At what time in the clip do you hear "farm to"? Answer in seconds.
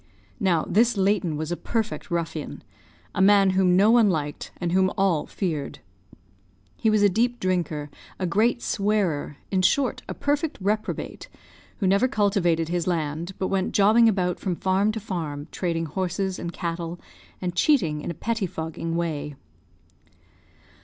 14.55-14.99